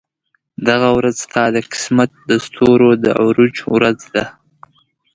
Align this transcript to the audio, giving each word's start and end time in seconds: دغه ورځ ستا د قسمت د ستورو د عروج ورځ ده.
دغه 0.67 0.89
ورځ 0.97 1.15
ستا 1.25 1.43
د 1.55 1.57
قسمت 1.71 2.09
د 2.29 2.31
ستورو 2.45 2.89
د 3.03 3.05
عروج 3.21 3.55
ورځ 3.73 3.99
ده. 4.13 4.25